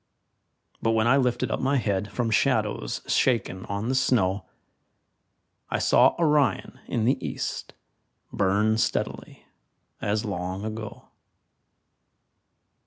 [0.81, 4.45] But when I lifted up my head From shadows shaken on the snow,
[5.69, 7.73] I saw Orion in the east
[8.33, 9.45] Burn steadily
[10.01, 11.09] as long ago.